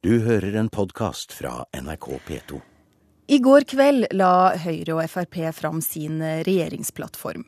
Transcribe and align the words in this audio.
Du 0.00 0.14
hører 0.24 0.54
en 0.56 0.68
podkast 0.72 1.34
fra 1.36 1.66
NRK 1.76 2.06
P2. 2.24 2.58
I 3.28 3.38
går 3.44 3.66
kveld 3.68 4.06
la 4.16 4.56
Høyre 4.56 4.94
og 4.94 5.02
Frp 5.12 5.36
fram 5.52 5.82
sin 5.84 6.22
regjeringsplattform. 6.24 7.42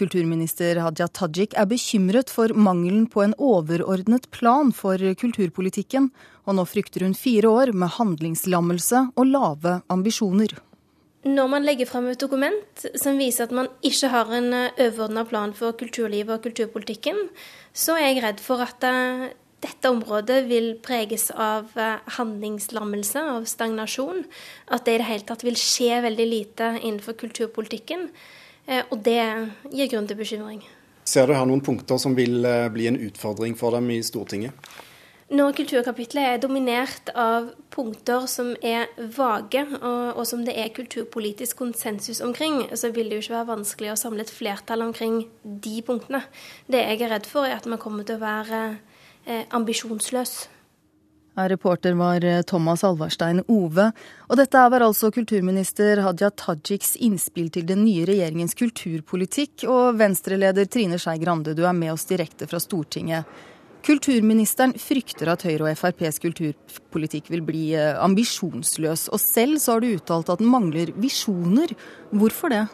Kulturminister 0.00 0.80
Hadia 0.80 1.10
Tajik 1.12 1.52
er 1.60 1.68
bekymret 1.68 2.32
for 2.32 2.56
mangelen 2.56 3.04
på 3.04 3.20
en 3.26 3.34
overordnet 3.36 4.30
plan 4.32 4.72
for 4.72 4.96
kulturpolitikken, 4.96 6.08
og 6.48 6.56
nå 6.56 6.64
frykter 6.70 7.04
hun 7.04 7.12
fire 7.12 7.52
år 7.52 7.74
med 7.76 7.92
handlingslammelse 7.98 9.02
og 9.12 9.28
lave 9.34 9.76
ambisjoner. 9.92 10.56
Når 11.28 11.52
man 11.52 11.68
legger 11.68 11.84
frem 11.84 12.08
et 12.08 12.24
dokument 12.24 12.86
som 12.96 13.20
viser 13.20 13.44
at 13.44 13.52
man 13.52 13.68
ikke 13.84 14.08
har 14.08 14.32
en 14.40 14.48
overordna 14.56 15.28
plan 15.28 15.52
for 15.52 15.76
kulturlivet 15.76 16.32
og 16.38 16.48
kulturpolitikken, 16.48 17.26
så 17.76 18.00
er 18.00 18.14
jeg 18.14 18.24
redd 18.24 18.40
for 18.40 18.64
at 18.64 18.88
dette 19.60 19.92
området 19.92 20.42
vil 20.48 20.72
preges 20.82 21.28
av 21.30 21.70
eh, 21.76 22.00
handlingslammelse, 22.16 23.22
av 23.36 23.46
stagnasjon. 23.48 24.24
At 24.72 24.86
det 24.86 24.96
i 24.96 25.00
det 25.02 25.08
hele 25.10 25.28
tatt 25.28 25.44
vil 25.44 25.58
skje 25.58 26.00
veldig 26.06 26.28
lite 26.28 26.74
innenfor 26.80 27.18
kulturpolitikken. 27.20 28.08
Eh, 28.66 28.84
og 28.88 29.02
det 29.04 29.20
gir 29.72 29.90
grunn 29.92 30.08
til 30.08 30.20
bekymring. 30.20 30.62
Ser 31.04 31.26
du 31.26 31.34
her 31.34 31.48
noen 31.48 31.64
punkter 31.64 32.00
som 32.00 32.16
vil 32.16 32.44
eh, 32.46 32.68
bli 32.72 32.88
en 32.88 33.00
utfordring 33.08 33.56
for 33.58 33.76
dem 33.76 33.90
i 33.92 34.00
Stortinget? 34.06 34.56
Når 35.30 35.52
kulturkapitlet 35.60 36.26
er 36.26 36.40
dominert 36.42 37.10
av 37.14 37.52
punkter 37.70 38.24
som 38.26 38.48
er 38.66 38.88
vage, 39.14 39.62
og, 39.78 40.16
og, 40.16 40.24
som 40.26 40.40
det 40.42 40.56
er 40.58 40.72
kulturpolitisk 40.74 41.60
konsensus 41.60 42.18
omkring, 42.26 42.64
så 42.74 42.90
vil 42.90 43.06
det 43.06 43.20
jo 43.20 43.26
ikke 43.28 43.36
være 43.36 43.50
vanskelig 43.52 43.92
å 43.92 43.98
samle 44.00 44.24
et 44.26 44.32
flertall 44.34 44.82
omkring 44.88 45.20
de 45.44 45.76
punktene. 45.86 46.24
Det 46.66 46.82
jeg 46.82 47.04
er 47.06 47.14
redd 47.14 47.30
for, 47.30 47.46
er 47.46 47.60
at 47.60 47.68
man 47.70 47.78
kommer 47.78 48.08
til 48.08 48.18
å 48.18 48.24
være 48.24 48.62
ambisjonsløs. 49.26 50.48
Reporter 51.48 51.92
var 51.92 52.24
eh, 52.24 52.42
Thomas 52.42 52.84
Alvarstein 52.84 53.42
Ove. 53.48 53.90
Og 54.28 54.36
dette 54.36 54.64
var 54.72 54.84
altså 54.84 55.10
kulturminister 55.14 56.02
Hadia 56.04 56.30
Tajiks 56.30 56.96
innspill 57.00 57.50
til 57.54 57.66
den 57.68 57.84
nye 57.84 58.06
regjeringens 58.08 58.56
kulturpolitikk. 58.58 59.64
Og 59.70 59.96
Venstre-leder 60.00 60.68
Trine 60.70 60.98
Skei 61.00 61.18
Grande, 61.22 61.54
du 61.54 61.64
er 61.66 61.76
med 61.76 61.94
oss 61.94 62.08
direkte 62.10 62.48
fra 62.50 62.60
Stortinget. 62.60 63.28
Kulturministeren 63.86 64.74
frykter 64.76 65.30
at 65.32 65.46
Høyre 65.46 65.70
og 65.70 65.78
FrPs 65.78 66.20
kulturpolitikk 66.20 67.30
vil 67.32 67.44
bli 67.46 67.70
eh, 67.78 67.94
ambisjonsløs. 68.02 69.08
Og 69.14 69.22
selv 69.22 69.62
så 69.62 69.76
har 69.76 69.84
du 69.84 69.94
uttalt 69.94 70.32
at 70.32 70.42
den 70.42 70.52
mangler 70.52 70.92
visjoner. 71.00 71.72
Hvorfor 72.12 72.52
det? 72.52 72.66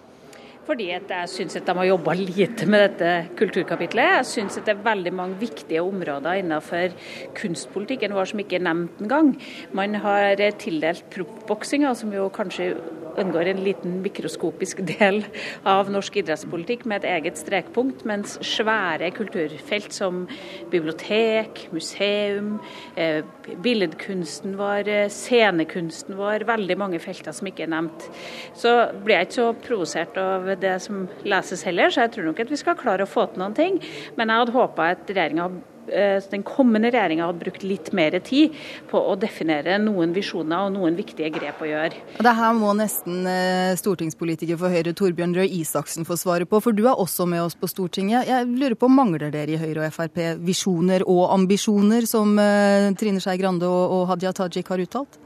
Fordi 0.67 0.89
jeg 0.91 1.31
syns 1.31 1.55
at 1.61 1.69
de 1.69 1.75
har 1.79 1.87
jobba 1.87 2.17
lite 2.19 2.67
med 2.67 2.83
dette 2.83 3.11
kulturkapitlet. 3.39 4.17
Jeg 4.17 4.27
syns 4.27 4.59
det 4.59 4.73
er 4.75 4.83
veldig 4.83 5.13
mange 5.15 5.39
viktige 5.39 5.85
områder 5.85 6.41
innenfor 6.41 6.97
kunstpolitikken 7.39 8.17
vår 8.17 8.33
som 8.33 8.43
ikke 8.43 8.59
er 8.59 8.67
nevnt 8.67 8.99
engang. 9.05 9.37
Man 9.79 9.95
har 10.03 10.43
tildelt 10.59 11.07
proffboksinga, 11.15 11.95
som 11.95 12.11
jo 12.15 12.27
kanskje 12.35 12.73
unngår 13.21 13.51
en 13.51 13.63
liten 13.65 13.99
mikroskopisk 14.05 14.83
del 14.87 15.23
av 15.69 15.91
norsk 15.93 16.19
idrettspolitikk 16.23 16.87
med 16.89 17.03
et 17.05 17.09
eget 17.17 17.41
strekpunkt, 17.41 18.05
mens 18.09 18.37
svære 18.45 19.11
kulturfelt 19.17 19.95
som 19.95 20.25
bibliotek, 20.73 21.67
museum, 21.75 22.57
eh, 22.97 23.23
billedkunsten 23.63 24.57
vår, 24.59 25.09
scenekunsten 25.13 26.17
vår, 26.17 26.47
veldig 26.49 26.79
mange 26.79 27.01
felter 27.03 27.33
som 27.33 27.49
ikke 27.49 27.67
er 27.67 27.75
nevnt. 27.75 28.09
Så 28.55 28.75
blir 29.05 29.21
jeg 29.21 29.29
ikke 29.29 29.41
så 29.41 29.53
provosert 29.69 30.17
av 30.21 30.61
det 30.61 30.77
som 30.83 31.09
leses 31.25 31.63
heller, 31.67 31.91
så 31.91 32.07
jeg 32.07 32.17
tror 32.17 32.31
nok 32.31 32.41
at 32.41 32.51
vi 32.51 32.57
skal 32.61 32.79
klare 32.79 33.07
å 33.07 33.11
få 33.11 33.27
til 33.31 33.43
noen 33.43 33.57
ting. 33.57 33.81
Men 34.17 34.29
jeg 34.29 34.45
hadde 34.45 34.57
håpa 34.57 34.91
at 34.95 35.11
regjeringa 35.11 35.51
eh, 35.51 35.76
den 35.87 36.45
kommende 36.47 36.91
regjeringa 36.93 37.29
hadde 37.29 37.43
brukt 37.45 37.65
litt 37.67 37.93
mer 37.97 38.17
tid 38.25 38.55
på 38.91 39.01
å 39.01 39.17
definere 39.21 39.79
noen 39.83 40.15
visjoner 40.17 40.67
og 40.67 40.75
noen 40.77 40.97
viktige 40.99 41.31
grep 41.35 41.63
å 41.63 41.69
gjøre. 41.69 42.03
Det 42.23 42.35
her 42.39 42.57
må 42.57 42.73
nesten 42.79 43.27
eh, 43.31 43.75
stortingspolitiker 43.79 44.59
for 44.61 44.73
Høyre 44.73 44.95
Torbjørn 44.97 45.37
Røe 45.37 45.49
Isaksen 45.61 46.09
få 46.09 46.19
svare 46.21 46.49
på, 46.49 46.61
for 46.65 46.77
du 46.77 46.85
er 46.87 46.97
også 46.97 47.29
med 47.31 47.45
oss 47.45 47.59
på 47.59 47.71
Stortinget. 47.71 48.29
Jeg 48.31 48.49
lurer 48.49 48.79
på, 48.79 48.91
Mangler 48.93 49.31
dere 49.35 49.57
i 49.57 49.61
Høyre 49.61 49.87
og 49.87 49.95
Frp 49.95 50.23
visjoner 50.47 51.05
og 51.07 51.29
ambisjoner, 51.35 52.09
som 52.09 52.37
eh, 52.41 52.91
Trine 52.99 53.23
Skei 53.23 53.39
Grande 53.41 53.69
og 53.69 54.07
Hadia 54.11 54.35
Tajik 54.37 54.73
har 54.73 54.83
uttalt? 54.83 55.21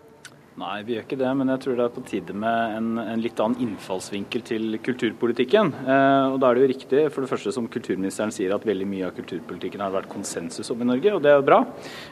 Nei, 0.61 0.83
vi 0.85 0.93
gjør 0.93 1.05
ikke 1.07 1.17
det, 1.17 1.29
men 1.39 1.49
jeg 1.55 1.61
tror 1.65 1.77
det 1.79 1.85
er 1.87 1.93
på 1.95 2.03
tide 2.05 2.35
med 2.37 2.73
en, 2.77 2.89
en 3.01 3.21
litt 3.25 3.39
annen 3.41 3.63
innfallsvinkel 3.65 4.43
til 4.45 4.77
kulturpolitikken. 4.85 5.71
Eh, 5.89 6.25
og 6.35 6.37
Da 6.43 6.51
er 6.51 6.59
det 6.59 6.65
jo 6.65 6.69
riktig, 6.75 7.05
for 7.15 7.25
det 7.25 7.31
første 7.31 7.53
som 7.57 7.69
kulturministeren 7.73 8.33
sier, 8.35 8.53
at 8.53 8.67
veldig 8.69 8.89
mye 8.91 9.07
av 9.09 9.15
kulturpolitikken 9.17 9.81
har 9.81 9.95
vært 9.95 10.11
konsensus 10.13 10.69
om 10.75 10.83
i 10.85 10.89
Norge, 10.91 11.15
og 11.17 11.23
det 11.25 11.31
er 11.33 11.39
jo 11.39 11.47
bra. 11.47 11.63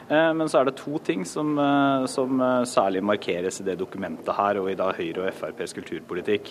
Eh, 0.09 0.31
men 0.33 0.49
så 0.49 0.63
er 0.63 0.69
det 0.69 0.79
to 0.79 0.97
ting 1.05 1.27
som, 1.29 1.51
eh, 1.61 2.07
som 2.09 2.41
eh, 2.41 2.63
særlig 2.71 3.03
markeres 3.05 3.61
i 3.61 3.67
det 3.67 3.75
dokumentet 3.83 4.33
her, 4.39 4.57
og 4.63 4.71
i 4.71 4.77
da 4.79 4.89
Høyre 4.97 5.27
og 5.27 5.29
FrPs 5.43 5.77
kulturpolitikk. 5.77 6.49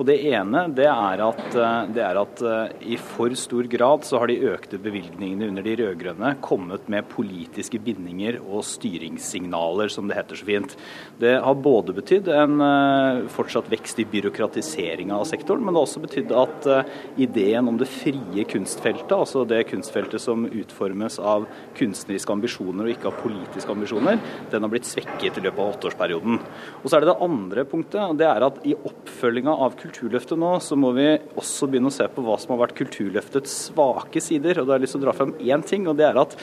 Og 0.00 0.02
Det 0.10 0.18
ene 0.32 0.64
det 0.74 0.90
er, 0.90 1.22
at, 1.28 1.46
eh, 1.54 1.78
det 1.94 2.04
er 2.08 2.22
at 2.24 2.44
i 2.82 2.98
for 2.98 3.30
stor 3.38 3.70
grad 3.70 4.02
så 4.02 4.18
har 4.18 4.32
de 4.32 4.40
økte 4.50 4.82
bevilgningene 4.82 5.52
under 5.52 5.62
de 5.62 5.78
rød-grønne 5.78 6.34
kommet 6.42 6.90
med 6.90 7.06
politiske 7.14 7.78
bindinger 7.78 8.42
og 8.42 8.66
styringssignaler, 8.66 9.94
som 9.94 10.10
det 10.10 10.18
heter 10.18 10.42
så 10.42 10.50
fint. 10.50 10.76
Det 11.22 11.35
har 11.42 11.58
både 11.62 11.94
betydd 11.96 12.28
en 12.32 12.60
eh, 12.62 13.24
fortsatt 13.32 13.68
vekst 13.72 14.00
i 14.02 14.06
byråkratiseringa 14.10 15.16
av 15.16 15.24
sektoren, 15.28 15.64
men 15.64 15.74
det 15.74 15.80
har 15.80 15.88
også 15.88 16.02
betydd 16.04 16.34
at 16.36 16.68
eh, 16.72 16.92
ideen 17.26 17.70
om 17.70 17.78
det 17.80 17.88
frie 17.90 18.44
kunstfeltet, 18.48 19.14
altså 19.16 19.44
det 19.48 19.62
kunstfeltet 19.70 20.22
som 20.22 20.46
utformes 20.46 21.18
av 21.20 21.46
kunstneriske 21.78 22.34
ambisjoner 22.34 22.86
og 22.88 22.94
ikke 22.94 23.10
av 23.10 23.18
politiske 23.22 23.72
ambisjoner, 23.72 24.20
den 24.52 24.66
har 24.66 24.72
blitt 24.72 24.88
svekket 24.88 25.40
i 25.40 25.46
løpet 25.46 25.62
av 25.62 25.74
åtteårsperioden. 25.74 26.38
Og 26.82 26.86
så 26.88 26.98
er 26.98 27.06
det 27.06 27.12
det 27.12 27.28
andre 27.28 27.66
punktet, 27.68 28.00
og 28.04 28.20
det 28.20 28.28
er 28.30 28.46
at 28.48 28.62
i 28.66 28.76
oppfølginga 28.76 29.56
av 29.66 29.76
Kulturløftet 29.80 30.40
nå, 30.40 30.54
så 30.62 30.78
må 30.78 30.92
vi 30.96 31.08
også 31.36 31.68
begynne 31.70 31.92
å 31.92 31.96
se 31.96 32.06
på 32.12 32.24
hva 32.24 32.38
som 32.40 32.54
har 32.54 32.64
vært 32.66 32.78
Kulturløftets 32.78 33.58
svake 33.68 34.22
sider. 34.24 34.60
Og 34.60 34.66
da 34.66 34.74
har 34.74 34.80
jeg 34.80 34.86
lyst 34.86 34.96
til 34.96 35.04
å 35.04 35.06
dra 35.08 35.16
frem 35.16 35.34
én 35.42 35.64
ting, 35.66 35.88
og 35.90 35.98
det 35.98 36.08
er 36.08 36.20
at 36.20 36.36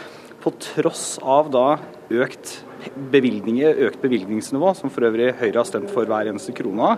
på 0.44 0.52
tross 0.60 1.18
av 1.24 1.50
da 1.54 1.68
økt 2.12 2.58
bevilgninger, 3.14 3.80
økt 3.88 4.02
bevilgningsnivå, 4.04 4.74
som 4.78 4.92
for 4.94 5.08
øvrig 5.08 5.32
Høyre 5.40 5.62
har 5.62 5.70
stemt 5.70 5.92
for 5.94 6.10
hver 6.10 6.32
eneste 6.32 6.56
krone 6.56 6.94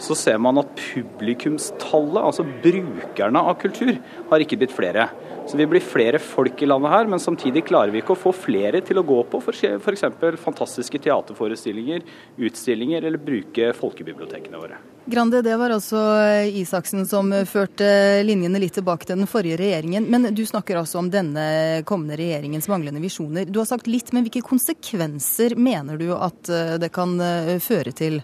så 0.00 0.16
ser 0.18 0.38
man 0.42 0.60
at 0.60 0.70
publikumstallet, 0.76 2.22
altså 2.22 2.46
brukerne 2.64 3.42
av 3.50 3.58
kultur, 3.60 3.96
har 4.30 4.44
ikke 4.44 4.60
blitt 4.60 4.74
flere. 4.76 5.08
Så 5.50 5.56
vi 5.58 5.66
blir 5.66 5.82
flere 5.82 6.20
folk 6.22 6.60
i 6.62 6.68
landet 6.68 6.92
her, 6.92 7.08
men 7.10 7.22
samtidig 7.22 7.64
klarer 7.66 7.90
vi 7.90 8.02
ikke 8.02 8.14
å 8.14 8.20
få 8.20 8.30
flere 8.36 8.82
til 8.86 9.00
å 9.00 9.06
gå 9.06 9.18
på 9.32 9.40
f.eks. 9.42 10.04
fantastiske 10.44 11.00
teaterforestillinger, 11.02 12.04
utstillinger 12.38 13.08
eller 13.08 13.18
bruke 13.18 13.72
folkebibliotekene 13.74 14.60
våre. 14.60 14.78
Grande, 15.10 15.40
det 15.42 15.56
var 15.58 15.72
altså 15.74 15.98
Isaksen 16.60 17.06
som 17.08 17.32
førte 17.48 17.88
linjene 18.22 18.60
litt 18.62 18.76
tilbake 18.78 19.08
til 19.08 19.18
den 19.18 19.30
forrige 19.30 19.58
regjeringen. 19.58 20.06
Men 20.12 20.28
du 20.36 20.44
snakker 20.46 20.78
altså 20.78 21.00
om 21.00 21.08
denne 21.10 21.82
kommende 21.88 22.20
regjeringens 22.20 22.68
manglende 22.70 23.02
visjoner. 23.02 23.48
Du 23.48 23.58
har 23.62 23.66
sagt 23.66 23.90
litt, 23.90 24.12
men 24.14 24.28
hvilke 24.28 24.44
konsekvenser 24.46 25.29
mener 25.56 25.98
du 26.00 26.10
at 26.16 26.50
det 26.80 26.90
kan 26.94 27.16
føre 27.62 27.92
til? 27.96 28.20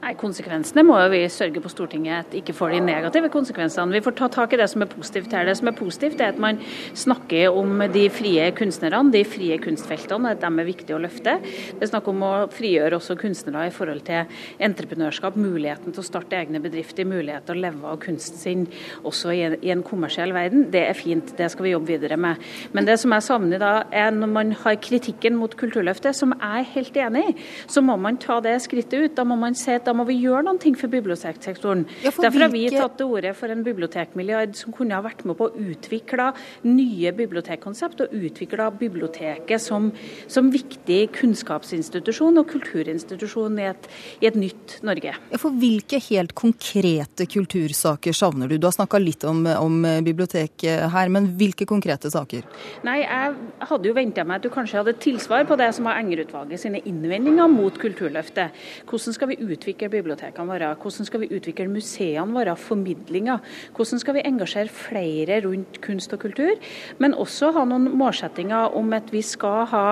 Nei, 0.00 0.14
Konsekvensene 0.16 0.84
må 0.86 0.96
vi 1.12 1.20
sørge 1.28 1.60
på 1.60 1.70
Stortinget 1.72 2.24
at 2.24 2.36
ikke 2.38 2.54
får 2.56 2.72
de 2.72 2.80
negative 2.84 3.28
konsekvensene. 3.32 3.92
Vi 3.92 4.02
får 4.04 4.14
ta 4.16 4.28
tak 4.32 4.54
i 4.54 4.60
det 4.60 4.68
som 4.72 4.84
er 4.84 4.88
positivt 4.88 5.34
her. 5.36 5.44
Det 5.48 5.56
som 5.58 5.68
er 5.68 5.76
positivt, 5.76 6.20
er 6.20 6.32
at 6.32 6.40
man 6.40 6.60
snakker 6.96 7.52
om 7.52 7.84
de 7.92 8.06
frie 8.12 8.46
kunstnerne, 8.56 9.02
de 9.12 9.22
frie 9.28 9.58
kunstfeltene, 9.60 10.32
at 10.32 10.40
de 10.40 10.48
er 10.48 10.68
viktige 10.68 10.96
å 10.96 11.02
løfte. 11.02 11.36
Det 11.42 11.84
er 11.84 11.90
snakk 11.92 12.08
om 12.12 12.24
å 12.24 12.32
frigjøre 12.54 12.96
også 12.96 13.18
kunstnere 13.20 13.66
i 13.68 13.74
forhold 13.74 14.04
til 14.08 14.40
entreprenørskap, 14.62 15.36
muligheten 15.40 15.92
til 15.92 16.02
å 16.02 16.06
starte 16.06 16.38
egne 16.38 16.62
bedrifter, 16.64 17.08
mulighet 17.08 17.46
til 17.48 17.58
å 17.58 17.64
leve 17.66 17.92
av 17.92 18.00
kunsten 18.00 18.40
sin 18.40 18.64
også 19.04 19.34
i 19.36 19.44
en, 19.50 19.58
i 19.60 19.74
en 19.74 19.84
kommersiell 19.86 20.32
verden. 20.36 20.68
Det 20.72 20.86
er 20.86 20.96
fint, 20.96 21.34
det 21.36 21.50
skal 21.52 21.68
vi 21.68 21.74
jobbe 21.74 21.92
videre 21.92 22.16
med. 22.20 22.40
Men 22.72 22.88
det 22.88 22.96
som 23.02 23.12
jeg 23.14 23.26
savner 23.26 23.60
da, 23.60 23.74
er 23.92 24.10
når 24.16 24.32
man 24.32 24.56
har 24.64 24.80
kritikken 24.80 25.36
mot 25.36 25.52
Kulturløftet, 25.60 26.16
som 26.16 26.32
jeg 26.36 26.64
er 26.64 26.72
helt 26.74 27.00
enig 27.04 27.24
i, 27.28 27.36
så 27.68 27.84
må 27.84 27.96
man 28.00 28.16
ta 28.20 28.40
det 28.44 28.56
skrittet 28.64 28.96
ut. 29.04 29.16
Da 29.18 29.26
må 29.28 29.36
man 29.40 29.56
si 29.60 29.74
at 29.76 29.86
da 29.86 29.94
må 29.96 30.06
vi 30.08 30.18
gjøre 30.22 30.44
noen 30.46 30.60
ting 30.62 30.76
for 30.78 30.92
biblioteksektoren. 30.92 31.86
Ja, 32.04 32.12
for 32.14 32.26
Derfor 32.26 32.46
har 32.46 32.52
vi 32.54 32.64
tatt 32.72 32.96
til 32.98 33.12
orde 33.14 33.32
for 33.36 33.52
en 33.52 33.64
bibliotekmilliard 33.66 34.56
som 34.58 34.74
kunne 34.76 34.96
ha 34.96 35.04
vært 35.04 35.24
med 35.28 35.38
på 35.38 35.50
å 35.50 35.64
utvikle 35.70 36.30
nye 36.66 37.12
bibliotekkonsept, 37.16 38.04
og 38.04 38.14
utvikle 38.16 38.68
biblioteket 38.80 39.62
som, 39.62 39.90
som, 40.30 40.50
viktig 40.50 40.98
kunnskapsinstitusjon 41.14 42.40
og 42.40 42.48
kulturinstitusjon 42.50 43.58
i 43.60 43.68
et, 43.70 43.88
i 44.24 44.28
et 44.30 44.38
nytt 44.38 44.78
Norge. 44.86 45.14
Ja, 45.30 45.40
for 45.40 45.54
Hvilke 45.60 45.98
helt 46.08 46.32
konkrete 46.38 47.26
kultursaker 47.28 48.16
savner 48.16 48.48
du? 48.48 48.56
Du 48.58 48.66
har 48.66 48.74
snakka 48.74 48.98
litt 49.02 49.26
om, 49.28 49.44
om 49.44 49.82
bibliotek 50.06 50.64
her, 50.64 51.10
men 51.12 51.28
hvilke 51.38 51.68
konkrete 51.68 52.10
saker? 52.12 52.46
Nei, 52.86 53.00
Jeg 53.04 53.68
hadde 53.68 53.88
jo 53.88 53.94
venta 53.96 54.24
meg 54.26 54.40
at 54.40 54.46
du 54.46 54.52
kanskje 54.52 54.80
hadde 54.80 54.96
tilsvar 55.02 55.44
på 55.48 55.58
det 55.60 55.70
som 55.76 55.88
var 55.88 56.00
Enger-utvalget 56.00 56.62
sine 56.62 56.80
innvendinger 56.88 57.50
mot 57.50 57.76
Kulturløftet. 57.80 58.56
Hvordan 58.88 59.16
skal 59.16 59.30
vi 59.32 59.38
utvikle 59.50 59.90
bibliotekene 59.92 60.48
våre? 60.50 60.70
Hvordan 60.80 61.08
skal 61.08 61.22
vi 61.24 61.30
utvikle 61.36 61.68
museene 61.70 62.36
våre, 62.36 62.54
formidlinga? 62.58 63.38
Hvordan 63.76 64.02
skal 64.02 64.16
vi 64.16 64.24
engasjere 64.28 64.72
flere 64.72 65.40
rundt 65.46 65.80
kunst 65.84 66.14
og 66.16 66.22
kultur? 66.24 66.56
Men 67.02 67.16
også 67.18 67.52
ha 67.56 67.64
noen 67.68 67.90
målsettinger 68.00 68.76
om 68.78 68.92
at 68.96 69.12
vi 69.14 69.22
skal 69.26 69.66
ha 69.72 69.84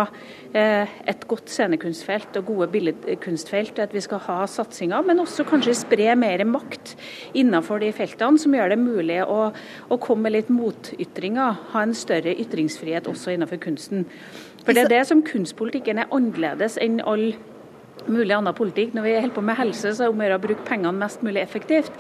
eh, 0.53 0.91
et 1.09 1.27
godt 1.31 1.53
scenekunstfelt 1.53 2.41
og 2.41 2.49
gode 2.53 2.71
billedkunstfelt, 2.75 3.83
at 3.83 3.95
vi 3.95 4.03
skal 4.05 4.23
ha 4.29 4.41
satsinger, 4.51 5.07
men 5.07 5.23
også 5.25 5.47
kanskje 5.49 5.77
spre 5.83 6.13
mer 6.19 6.45
makt 6.49 6.95
innenfor 7.39 7.83
de 7.83 7.93
feltene, 7.97 8.39
som 8.41 8.55
gjør 8.55 8.75
det 8.75 8.81
mulig 8.83 9.23
å, 9.25 9.51
å 9.89 10.01
komme 10.03 10.29
med 10.29 10.39
litt 10.39 10.53
motytringer, 10.53 11.59
ha 11.73 11.85
en 11.85 11.97
større 11.97 12.35
ytringsfrihet 12.39 13.09
også 13.11 13.35
innenfor 13.35 13.61
kunsten. 13.63 14.07
For 14.65 14.77
det 14.77 14.85
er 14.85 14.91
det 14.99 15.05
som 15.09 15.23
kunstpolitikken 15.25 16.03
er 16.03 16.11
annerledes 16.13 16.77
enn 16.83 16.99
all 17.09 17.31
mulig 18.13 18.35
annen 18.37 18.57
politikk. 18.57 18.95
Når 18.97 19.07
vi 19.07 19.15
holder 19.19 19.37
på 19.37 19.45
med 19.45 19.59
helse, 19.59 19.93
så 19.93 20.05
er 20.05 20.09
det 20.09 20.15
om 20.15 20.23
å 20.23 20.27
gjøre 20.27 20.39
å 20.39 20.45
bruke 20.45 20.67
pengene 20.69 20.95
mest 20.99 21.25
mulig 21.27 21.43
effektivt. 21.43 21.93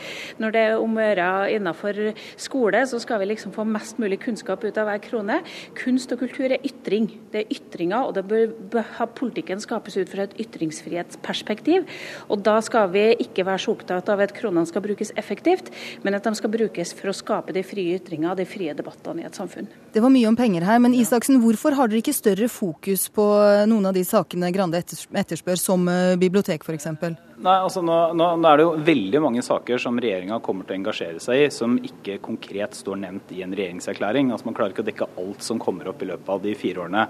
Når 0.43 0.55
det 0.55 0.64
er 0.66 0.82
om 0.82 0.96
å 0.99 1.05
gjøre 1.05 1.28
innenfor 1.56 2.00
skole, 2.40 2.82
så 2.88 3.00
skal 3.02 3.22
vi 3.22 3.31
liksom 3.32 3.55
få 3.56 3.66
mest 3.69 4.00
mulig 4.02 4.20
kunnskap 4.25 4.64
ut 4.64 4.81
av 4.81 4.88
hver 4.88 5.02
krone. 5.05 5.40
Kunst 5.78 6.12
og 6.14 6.22
kultur 6.22 6.49
er 6.50 6.64
ytring. 6.66 7.10
Det 7.32 7.44
er 7.44 7.55
ytringer, 7.55 8.08
og 8.08 8.16
det 8.16 8.25
bør 8.28 8.84
ha 8.99 9.08
politikken 9.08 9.62
skapes 9.62 9.99
ut 9.99 10.12
fra 10.12 10.26
et 10.26 10.37
ytringsfrihetsperspektiv. 10.44 11.87
Og 12.28 12.43
da 12.46 12.58
skal 12.64 12.90
vi 12.94 13.04
ikke 13.25 13.46
være 13.49 13.64
så 13.64 13.75
opptatt 13.76 14.08
av 14.12 14.22
at 14.25 14.34
kronene 14.37 14.69
skal 14.69 14.84
brukes 14.84 15.12
effektivt, 15.19 15.70
men 16.04 16.16
at 16.19 16.26
de 16.26 16.34
skal 16.38 16.52
brukes 16.52 16.94
for 16.96 17.12
å 17.12 17.16
skape 17.16 17.54
de 17.56 17.64
frie 17.66 17.99
ytringene, 17.99 18.37
de 18.38 18.46
frie 18.49 18.75
debattene 18.76 19.25
i 19.25 19.28
et 19.28 19.38
samfunn. 19.38 19.69
Det 19.93 20.02
var 20.04 20.12
mye 20.12 20.28
om 20.31 20.37
penger 20.38 20.66
her, 20.69 20.81
men 20.82 20.96
Isaksen, 20.96 21.40
hvorfor 21.43 21.76
har 21.78 21.90
dere 21.90 22.02
ikke 22.02 22.16
større 22.16 22.49
fokus 22.52 23.08
på 23.12 23.26
noen 23.70 23.90
av 23.90 23.96
de 23.96 24.04
sakene 24.06 24.52
Grande 24.54 24.81
etterspør, 24.81 25.58
som 25.61 25.84
bibliotek 26.18 26.64
f.eks.? 26.64 27.27
Nei, 27.38 27.55
altså 27.62 27.85
nå, 27.87 27.96
nå, 28.19 28.26
nå, 28.43 28.49
er 28.50 28.58
det 28.58 28.64
jo 28.64 28.70
veldig 28.82 29.20
mange 29.23 29.43
saker 29.46 29.79
som 29.79 29.99
regjeringa 30.02 30.40
kommer 30.43 30.67
til 30.67 30.75
å 30.75 30.79
engasjere 30.81 31.20
seg 31.23 31.44
i, 31.44 31.50
som 31.55 31.76
ikke 31.87 32.17
konkret 32.25 32.75
står 32.75 32.99
nevnt 33.05 33.31
i 33.37 33.44
en 33.44 33.52
regjeringserklæring. 33.55 34.32
Altså 34.35 34.49
Man 34.49 34.56
klarer 34.56 34.75
ikke 34.75 34.82
å 34.82 34.88
dekke 34.88 35.06
alt 35.23 35.44
som 35.46 35.61
kommer 35.62 35.87
opp 35.93 36.02
i 36.02 36.08
løpet 36.11 36.32
av 36.35 36.43
de 36.43 36.55
fire 36.58 36.82
årene. 36.82 37.05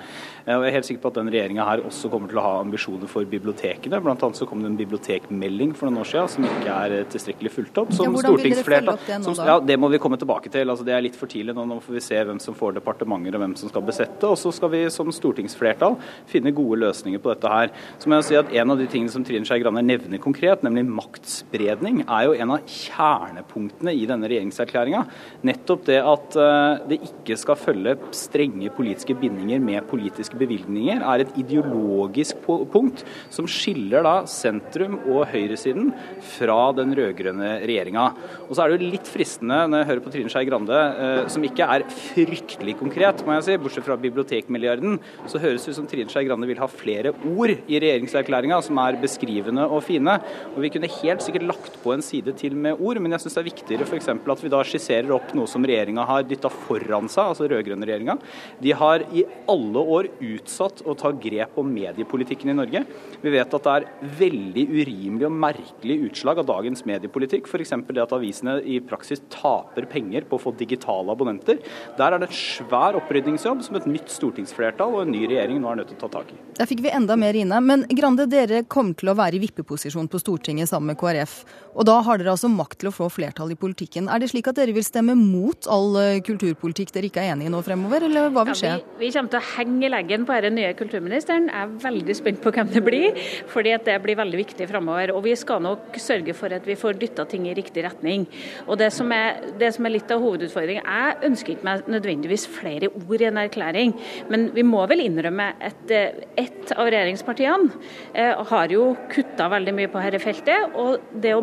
Eh, 0.45 0.53
og 0.53 0.67
Jeg 0.67 0.69
er 0.69 0.77
helt 0.77 0.89
sikker 0.89 1.05
på 1.07 1.13
at 1.15 1.21
den 1.21 1.31
regjeringa 1.33 1.65
her 1.65 1.85
også 1.89 2.11
kommer 2.13 2.29
til 2.29 2.41
å 2.43 2.45
ha 2.45 2.51
ambisjoner 2.61 3.09
for 3.09 3.29
bibliotekene. 3.31 4.03
Blant 4.05 4.27
annet 4.27 4.41
så 4.43 4.49
kom 4.51 4.61
det 4.61 4.69
en 4.69 4.77
bibliotekmelding 4.83 5.73
for 5.79 5.89
noen 5.89 6.03
år 6.03 6.11
siden 6.13 6.29
som 6.35 6.49
ikke 6.51 6.77
er 6.77 6.97
eh, 6.99 7.09
tilstrekkelig 7.17 7.55
fulgt 7.55 7.81
opp. 7.85 7.97
Som 7.97 8.13
ja, 8.13 8.35
opp 8.35 9.09
det 9.09 9.19
nå, 9.25 9.35
da? 9.39 9.49
Ja, 9.49 9.57
Det 9.73 9.79
må 9.81 9.89
vi 9.95 10.03
komme 10.05 10.21
tilbake 10.21 10.53
til. 10.53 10.69
Altså 10.69 10.85
Det 10.85 10.93
er 10.93 11.07
litt 11.09 11.17
for 11.17 11.33
tidlig 11.33 11.57
nå. 11.57 11.65
Nå 11.73 11.81
får 11.87 11.97
vi 11.97 12.05
se 12.05 12.21
hvem 12.29 12.43
som 12.45 12.59
får 12.59 12.77
departementer 12.83 13.41
og 13.41 13.47
hvem 13.47 13.57
som 13.63 13.73
skal 13.73 13.89
besette. 13.89 14.29
Og 14.29 14.37
så 14.37 14.53
skal 14.53 14.75
vi 14.77 14.85
som 14.93 15.09
stortingsflertall 15.15 15.97
finne 16.29 16.53
gode 16.53 16.83
løsninger 16.85 17.25
på 17.25 17.33
dette 17.33 17.57
her. 17.57 17.73
Så 17.97 18.13
må 18.13 18.21
jeg 18.21 18.29
si 18.29 18.41
at 18.43 18.55
En 18.59 18.73
av 18.75 18.81
de 18.81 18.89
tingene 18.91 19.13
som 19.13 19.23
Trine 19.25 19.47
Skei 19.47 19.61
Grande 19.63 19.81
nevner 19.87 20.18
konkret, 20.23 20.63
nemlig 20.67 20.85
maktspredning, 20.89 22.03
er 22.05 22.27
jo 22.27 22.37
en 22.37 22.55
av 22.55 22.65
kjernepunktene 22.69 23.95
i 23.97 24.07
denne 24.09 24.29
regjeringserklæringa. 24.31 25.05
Nettopp 25.49 25.87
det 25.89 25.99
at 26.03 26.39
eh, 26.39 26.85
det 26.93 27.01
ikke 27.09 27.39
skal 27.41 27.59
følge 27.61 27.97
strenge 28.17 28.73
politiske 28.75 29.17
bindinger 29.19 29.63
med 29.63 29.87
politiske 29.91 30.39
bevilgninger, 30.39 31.03
er 31.03 31.25
et 31.25 31.35
ideologisk 31.41 32.43
punkt 32.73 33.05
som 33.35 33.49
skiller 33.51 34.05
da 34.07 34.15
sentrum 34.31 34.99
og 35.05 35.27
høyresiden 35.33 35.93
fra 36.37 36.59
den 36.77 36.95
rød-grønne 36.99 37.55
regjeringa. 37.65 38.09
Og 38.49 38.55
så 38.55 38.65
er 38.65 38.73
det 38.73 38.79
jo 38.79 38.93
litt 38.95 39.11
fristende 39.11 39.61
når 39.69 39.83
jeg 39.83 39.91
hører 39.93 40.05
på 40.05 40.15
Trine 40.15 40.33
Skei 40.33 40.45
Grande, 40.49 40.79
eh, 40.79 41.23
som 41.33 41.45
ikke 41.47 41.69
er 41.77 41.87
fryktelig 41.89 42.79
konkret, 42.81 43.25
må 43.27 43.37
jeg 43.39 43.49
si, 43.49 43.59
bortsett 43.61 43.87
fra 43.87 43.99
bibliotekmilliarden, 44.01 44.99
så 45.29 45.43
høres 45.43 45.65
det 45.65 45.75
ut 45.75 45.81
som 45.81 45.89
Trine 45.91 46.13
Skei 46.13 46.27
Grande 46.29 46.49
vil 46.49 46.61
ha 46.63 46.71
flere 46.71 47.15
ord 47.35 47.55
i 47.55 47.81
regjeringserklæringa 47.81 48.61
som 48.65 48.81
er 48.83 48.99
beskrivende 49.03 49.67
og 49.69 49.83
fine. 49.87 50.08
Og 50.55 50.61
Vi 50.65 50.71
kunne 50.75 50.91
helt 50.99 51.25
sikkert 51.25 51.47
lagt 51.49 51.79
på 51.83 51.95
en 51.95 52.05
side 52.05 52.35
til 52.39 52.57
med 52.57 52.81
ord, 52.81 53.01
men 53.03 53.15
jeg 53.15 53.25
syns 53.25 53.39
det 53.39 53.43
er 53.43 53.49
viktigere 53.51 53.89
f.eks. 53.89 54.09
at 54.09 54.45
vi 54.45 54.53
da 54.53 54.63
skisserer 54.67 55.13
opp 55.15 55.33
noe 55.37 55.51
som 55.51 55.65
regjeringa 55.67 56.05
har 56.09 56.27
dytta 56.29 56.51
foran 56.53 57.11
seg, 57.11 57.33
altså 57.33 57.49
rød-grønne 57.51 57.89
regjeringa. 57.89 58.19
De 58.63 58.75
har 58.77 59.05
i 59.15 59.25
alle 59.51 59.85
år 59.97 60.11
utsatt 60.25 60.83
å 60.89 60.97
ta 60.99 61.13
grep 61.13 61.59
om 61.61 61.71
mediepolitikken 61.73 62.53
i 62.53 62.57
Norge. 62.59 62.85
Vi 63.23 63.33
vet 63.35 63.55
at 63.59 63.69
det 63.69 63.75
er 63.77 63.89
veldig 64.19 64.67
urimelig 64.73 65.29
og 65.29 65.39
merkelig 65.47 65.99
utslag 66.09 66.43
av 66.43 66.49
dagens 66.51 66.85
mediepolitikk. 66.89 67.49
F.eks. 67.49 67.75
det 67.89 68.05
at 68.05 68.15
avisene 68.17 68.59
i 68.63 68.79
praksis 68.85 69.23
taper 69.33 69.89
penger 69.91 70.27
på 70.29 70.39
å 70.39 70.45
få 70.47 70.55
digitale 70.59 71.13
abonnenter. 71.15 71.63
Der 71.99 72.15
er 72.15 72.23
det 72.23 72.31
en 72.31 72.39
svær 72.39 72.99
opprydningsjobb 73.01 73.65
som 73.67 73.79
et 73.79 73.89
nytt 73.91 74.13
stortingsflertall 74.13 74.95
og 74.95 75.05
en 75.05 75.13
ny 75.15 75.25
regjering 75.27 75.61
nå 75.63 75.73
er 75.73 75.81
nødt 75.81 75.93
til 75.93 75.99
å 75.99 76.05
ta 76.07 76.13
tak 76.21 76.33
i. 76.35 76.39
Der 76.59 76.69
fikk 76.69 76.85
vi 76.85 76.93
enda 76.95 77.17
mer 77.19 77.37
inne. 77.39 77.61
Men 77.65 77.87
Grande, 77.99 78.29
dere 78.31 78.63
kommer 78.71 78.95
til 78.99 79.11
å 79.11 79.17
være 79.19 79.39
i 79.39 79.43
vippeposisjon 79.43 79.98
på 80.07 80.21
Stortinget 80.23 80.71
sammen 80.71 80.93
med 80.93 80.99
KrF. 81.01 81.41
Og 81.79 81.87
da 81.87 81.97
har 82.07 82.19
dere 82.19 82.33
altså 82.35 82.51
makt 82.51 82.81
til 82.81 82.91
å 82.91 82.95
få 82.95 83.09
flertall 83.11 83.53
i 83.55 83.59
politikken. 83.59 84.07
Er 84.11 84.23
det 84.23 84.31
slik 84.33 84.49
at 84.51 84.59
dere 84.59 84.75
vil 84.75 84.87
stemme 84.87 85.15
mot 85.19 85.67
all 85.71 85.99
eh, 86.01 86.21
kulturpolitikk 86.27 86.93
dere 86.95 87.11
ikke 87.11 87.23
er 87.23 87.35
enig 87.35 87.47
i 87.47 87.53
nå 87.53 87.61
fremover, 87.67 88.07
eller 88.09 88.33
hva 88.35 88.45
vil 88.49 88.59
skje? 88.59 88.73
Ja, 88.77 88.79
vi, 88.99 89.07
vi, 89.07 89.11
kommer 89.15 89.33
til 89.33 89.41
å 89.41 89.49
henge 89.57 89.91
leggen 89.93 90.27
på 90.29 90.39
denne 90.39 90.59
nye 90.59 90.77
kulturministeren. 90.79 91.51
Jeg 91.51 91.67
er 91.67 91.75
veldig 91.85 92.17
spent 92.19 92.43
på 92.45 92.53
hvem 92.55 92.73
det 92.75 92.83
blir, 92.87 93.21
fordi 93.51 93.75
det 93.87 93.99
blir 94.05 94.19
veldig 94.19 94.41
viktig 94.43 94.69
fremover. 94.71 95.15
Og 95.15 95.23
vi 95.27 95.35
skal 95.39 95.63
nok 95.65 95.99
sørge 96.03 96.35
for 96.39 96.55
at 96.55 96.67
vi 96.69 96.79
får 96.79 96.99
dytta 97.03 97.27
ting 97.31 97.47
i 97.49 97.57
riktig 97.57 97.87
retning. 97.87 98.27
Og 98.67 98.79
det 98.81 98.91
som 98.95 99.11
er, 99.15 99.43
det 99.61 99.73
som 99.77 99.87
er 99.87 99.95
litt 99.95 100.11
av 100.15 100.23
hovedutfordringen 100.23 100.87
Jeg 100.89 101.17
ønsker 101.29 101.55
ikke 101.55 101.67
meg 101.67 101.89
nødvendigvis 101.91 102.47
flere 102.51 102.91
ord 102.91 103.23
i 103.23 103.29
en 103.29 103.41
erklæring, 103.41 103.95
men 104.33 104.49
vi 104.55 104.65
må 104.67 104.83
vel 104.91 105.05
innrømme 105.05 105.51
at 105.65 105.95
eh, 105.95 106.25
ett 106.39 106.73
av 106.75 106.91
regjeringspartiene 106.91 107.71
eh, 108.13 108.35
har 108.51 108.73
jo 108.73 108.91
kutta 109.13 109.49
veldig 109.53 109.75
mye 109.79 109.88
på 109.93 110.03
dette 110.03 110.21
feltet. 110.23 110.75
og 110.75 110.99
det 111.13 111.35
å, 111.37 111.43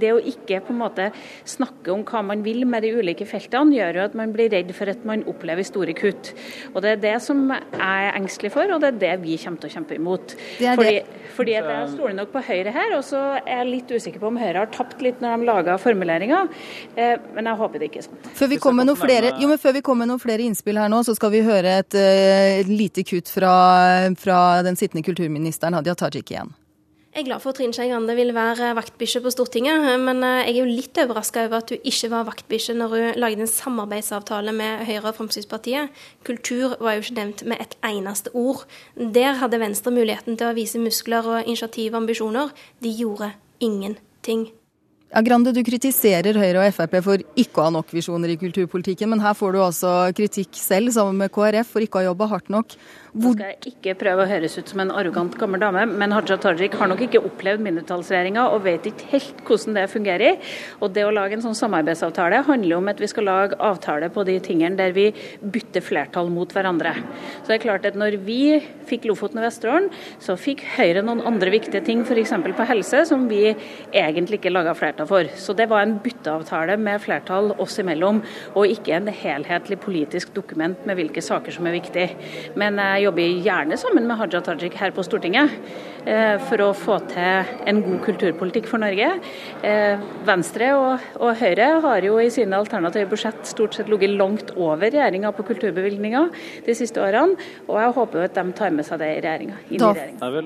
det 0.00 0.12
å, 0.14 0.20
ikke 0.32 0.60
på 0.66 0.74
en 0.74 0.80
måte 0.80 1.08
snakke 1.48 1.92
om 1.94 2.04
hva 2.08 2.22
man 2.26 2.44
vil 2.46 2.64
med 2.68 2.84
de 2.84 2.92
ulike 2.98 3.26
feltene, 3.28 3.74
gjør 3.76 4.00
jo 4.00 4.04
at 4.08 4.16
man 4.18 4.34
blir 4.34 4.50
redd 4.52 4.72
for 4.76 4.90
at 4.90 5.04
man 5.08 5.24
opplever 5.30 5.66
store 5.66 5.94
kutt. 5.96 6.32
Og 6.74 6.80
Det 6.82 6.94
er 6.94 7.02
det 7.02 7.16
som 7.24 7.42
jeg 7.50 7.80
er 7.80 8.18
engstelig 8.18 8.52
for, 8.54 8.70
og 8.70 8.82
det 8.82 8.92
er 8.94 9.00
det 9.00 9.14
vi 9.24 9.38
kommer 9.40 9.62
til 9.62 9.70
å 9.70 9.74
kjempe 9.76 9.96
imot. 9.98 10.36
Det 10.58 10.74
fordi, 10.78 10.94
det. 11.00 11.24
fordi 11.36 11.56
jeg 11.56 11.88
stoler 11.94 12.16
nok 12.18 12.32
på 12.34 12.44
Høyre 12.50 12.74
her, 12.74 12.94
og 12.96 13.04
så 13.06 13.22
er 13.40 13.60
jeg 13.60 13.70
litt 13.70 13.94
usikker 13.94 14.22
på 14.22 14.30
om 14.30 14.40
Høyre 14.40 14.64
har 14.64 14.72
tapt 14.74 15.02
litt 15.04 15.20
når 15.22 15.36
de 15.36 15.48
laga 15.50 15.76
formuleringa, 15.80 16.44
eh, 16.96 17.16
men 17.36 17.50
jeg 17.50 17.60
håper 17.60 17.82
det 17.82 17.90
ikke 17.90 18.02
er 18.02 18.08
sånn. 18.08 18.22
Før 18.40 18.52
vi 18.54 18.60
kommer 18.62 18.88
med 18.88 19.00
flere, 19.00 19.34
jo, 19.40 19.50
men 19.50 19.60
før 19.60 19.76
vi 19.78 19.84
kommer 19.86 20.04
med 20.04 20.14
noen 20.14 20.22
flere 20.22 20.46
innspill 20.46 20.80
her 20.80 20.92
nå, 20.92 21.02
så 21.06 21.16
skal 21.18 21.34
vi 21.34 21.44
høre 21.46 21.80
et, 21.82 21.96
et 21.98 22.64
eh, 22.64 22.70
lite 22.70 23.04
kutt 23.06 23.30
fra, 23.32 23.52
fra 24.20 24.40
den 24.66 24.78
sittende 24.80 25.04
kulturministeren 25.06 25.76
Hadia 25.78 25.96
Tajik 25.98 26.32
igjen. 26.32 26.54
Jeg 27.10 27.24
er 27.24 27.26
glad 27.26 27.40
for 27.42 27.50
at 27.50 27.56
Trine 27.58 27.74
Skei 27.74 27.88
Grande 27.90 28.14
vil 28.14 28.30
være 28.36 28.68
vaktbikkje 28.78 29.18
på 29.24 29.32
Stortinget, 29.34 29.82
men 29.98 30.20
eh, 30.22 30.44
jeg 30.46 30.52
er 30.52 30.58
jo 30.60 30.66
litt 30.68 31.00
overraska 31.02 31.42
over 31.48 31.58
at 31.58 31.72
hun 31.74 31.88
ikke 31.90 32.10
var 32.12 32.28
vaktbikkje 32.28 32.76
når 32.78 32.94
hun 32.94 33.18
lagde 33.18 33.42
en 33.42 33.50
samarbeidsavtale 33.50 34.54
med 34.54 34.84
Høyre 34.86 35.10
og 35.10 35.16
Fremskrittspartiet. 35.18 35.90
Kultur 36.22 36.76
var 36.78 36.94
jo 36.94 37.02
ikke 37.02 37.16
nevnt 37.18 37.42
med 37.50 37.66
et 37.66 37.74
eneste 37.90 38.30
ord. 38.30 38.62
Der 38.94 39.40
hadde 39.42 39.58
Venstre 39.58 39.90
muligheten 39.90 40.38
til 40.38 40.52
å 40.52 40.54
vise 40.54 40.78
muskler 40.78 41.26
og 41.26 41.50
initiativ 41.50 41.96
og 41.96 42.04
ambisjoner. 42.04 42.54
De 42.78 42.94
gjorde 42.94 43.32
ingenting. 43.58 44.46
Ja, 45.10 45.24
Grande, 45.26 45.50
du 45.50 45.58
kritiserer 45.66 46.36
Høyre 46.38 46.60
og 46.62 46.74
Frp 46.76 46.92
for 47.02 47.22
ikke 47.42 47.58
å 47.58 47.64
ha 47.66 47.70
nok 47.74 47.88
visjoner 47.90 48.30
i 48.30 48.36
kulturpolitikken, 48.38 49.10
men 49.10 49.18
her 49.24 49.34
får 49.34 49.56
du 49.56 49.58
altså 49.58 49.90
kritikk 50.14 50.54
selv, 50.54 50.92
sammen 50.94 51.18
med 51.18 51.32
KrF, 51.34 51.72
for 51.72 51.82
ikke 51.82 51.98
å 51.98 52.04
ha 52.04 52.10
jobba 52.12 52.28
hardt 52.30 52.52
nok. 52.54 52.76
Hvor... 53.10 53.32
Nå 53.34 53.40
skal 53.40 53.48
jeg 53.50 53.72
ikke 53.72 53.96
prøve 53.98 54.22
å 54.22 54.30
høres 54.30 54.54
ut 54.54 54.70
som 54.70 54.84
en 54.84 54.92
arrogant 54.94 55.34
gammel 55.34 55.58
dame, 55.58 55.82
men 55.98 56.14
Haja 56.14 56.36
Tajik 56.38 56.76
har 56.78 56.86
nok 56.92 57.02
ikke 57.08 57.24
opplevd 57.26 57.64
mindretallsregjeringa 57.66 58.44
og 58.54 58.62
vet 58.68 58.86
ikke 58.86 59.08
helt 59.10 59.40
hvordan 59.48 59.80
det 59.80 59.88
fungerer. 59.90 60.54
Og 60.78 60.94
det 60.94 61.02
å 61.08 61.10
lage 61.16 61.34
en 61.34 61.42
sånn 61.42 61.58
samarbeidsavtale 61.58 62.44
handler 62.46 62.78
om 62.78 62.92
at 62.94 63.02
vi 63.02 63.10
skal 63.10 63.26
lage 63.26 63.58
avtale 63.58 64.12
på 64.14 64.22
de 64.30 64.38
tingene 64.46 64.78
der 64.78 64.94
vi 64.94 65.08
bytter 65.42 65.82
flertall 65.82 66.30
mot 66.30 66.54
hverandre. 66.54 66.94
Så 67.40 67.50
det 67.50 67.58
er 67.58 67.64
klart 67.66 67.90
at 67.90 67.98
når 67.98 68.20
vi 68.22 68.38
fikk 68.86 69.10
Lofoten 69.10 69.42
og 69.42 69.48
Vesterålen, 69.48 69.90
så 70.22 70.38
fikk 70.38 70.62
Høyre 70.76 71.02
noen 71.02 71.26
andre 71.26 71.50
viktige 71.50 71.82
ting, 71.82 72.06
f.eks. 72.06 72.36
på 72.46 72.70
helse, 72.70 73.02
som 73.10 73.26
vi 73.26 73.48
egentlig 73.50 74.38
ikke 74.38 74.54
laga 74.54 74.78
flertall 74.78 74.99
for. 75.08 75.28
Så 75.40 75.54
det 75.56 75.68
var 75.70 75.84
en 75.84 75.96
bytteavtale 76.02 76.76
med 76.80 77.00
flertall 77.02 77.52
oss 77.60 77.78
imellom, 77.82 78.20
og 78.54 78.74
ikke 78.74 78.96
en 78.96 79.10
helhetlig 79.12 79.80
politisk 79.82 80.34
dokument 80.36 80.84
med 80.88 80.98
hvilke 80.98 81.22
saker 81.24 81.54
som 81.54 81.68
er 81.68 81.78
viktige. 81.78 82.16
Men 82.60 82.80
jeg 82.80 83.06
jobber 83.06 83.38
gjerne 83.46 83.78
sammen 83.80 84.08
med 84.08 84.20
Haja 84.20 84.42
Tajik 84.44 84.76
her 84.80 84.94
på 84.96 85.04
Stortinget 85.06 85.54
eh, 86.04 86.36
for 86.48 86.64
å 86.64 86.70
få 86.76 86.98
til 87.10 87.50
en 87.70 87.82
god 87.84 88.00
kulturpolitikk 88.06 88.68
for 88.70 88.82
Norge. 88.82 89.10
Eh, 89.66 90.02
Venstre 90.28 90.72
og, 90.76 91.08
og 91.20 91.34
Høyre 91.40 91.70
har 91.84 92.06
jo 92.06 92.18
i 92.20 92.30
sine 92.32 92.58
alternative 92.58 93.10
budsjett 93.10 93.40
stort 93.48 93.76
sett 93.76 93.90
ligget 93.90 94.16
langt 94.20 94.54
over 94.56 94.86
regjeringa 94.90 95.32
på 95.36 95.46
kulturbevilgninger 95.50 96.30
de 96.66 96.76
siste 96.76 97.02
årene, 97.02 97.38
og 97.68 97.80
jeg 97.80 97.94
håper 97.96 98.20
jo 98.20 98.28
at 98.28 98.38
de 98.38 98.56
tar 98.56 98.74
med 98.74 98.86
seg 98.86 99.00
det 99.02 99.10
i 99.16 99.20
regjeringa. 99.24 99.58
Da, 99.80 99.92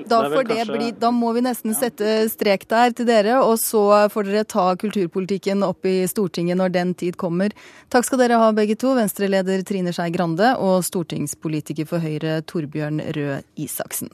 da, 0.05 0.21
kanskje... 0.35 0.91
da 1.01 1.11
må 1.13 1.31
vi 1.35 1.45
nesten 1.45 1.75
sette 1.77 2.17
strek 2.31 2.67
der 2.71 2.95
til 2.95 3.09
dere, 3.09 3.39
og 3.43 3.57
så 3.61 3.83
får 4.13 4.29
dere 4.29 4.44
ta 4.49 4.67
kulturpolitikken 4.79 5.63
opp 5.65 5.85
i 5.85 6.07
Stortinget 6.09 6.59
når 6.59 6.73
den 6.75 6.93
tid 6.97 7.17
kommer. 7.21 7.53
Takk 7.93 8.07
skal 8.07 8.21
dere 8.23 8.41
ha 8.41 8.51
begge 8.55 8.77
to, 8.79 8.93
Venstre-leder 8.97 9.65
Trine 9.67 9.93
Skei 9.95 10.11
Grande 10.15 10.53
og 10.57 10.83
stortingspolitiker 10.87 11.89
for 11.89 12.03
Høyre 12.03 12.39
Torbjørn 12.49 13.03
Røe 13.17 13.41
Isaksen. 13.55 14.13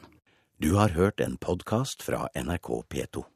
Du 0.62 0.76
har 0.78 0.94
hørt 0.94 1.22
en 1.24 1.40
podkast 1.42 2.04
fra 2.06 2.28
NRK 2.38 2.84
P2. 2.92 3.32